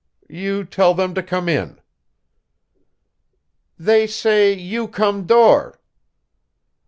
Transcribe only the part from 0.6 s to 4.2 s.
tell them to come in." "They